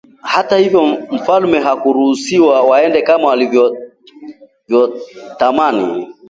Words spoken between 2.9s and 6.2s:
kama walivyotamani